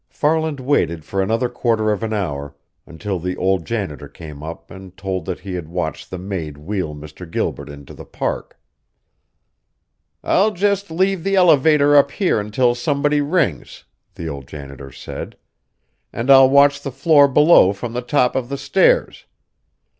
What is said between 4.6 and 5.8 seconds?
and told that he had